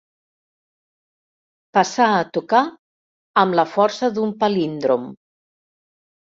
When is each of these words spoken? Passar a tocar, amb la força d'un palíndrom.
Passar 1.79 2.07
a 2.15 2.25
tocar, 2.39 2.63
amb 3.45 3.61
la 3.61 3.69
força 3.77 4.13
d'un 4.19 4.35
palíndrom. 4.43 5.09